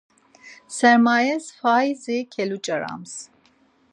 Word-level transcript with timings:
Sermayes 0.75 1.43
faizi 1.59 2.17
keluç̌arams. 2.33 3.13